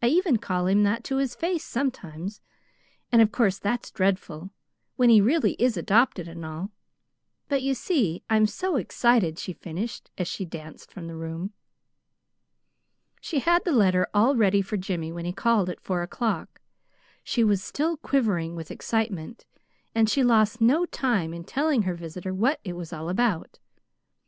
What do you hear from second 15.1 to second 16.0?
when he called at